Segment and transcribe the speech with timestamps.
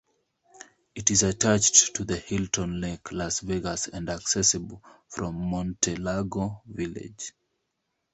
[0.95, 7.33] It is attached to the Hilton Lake Las Vegas and accessible from MonteLago Village.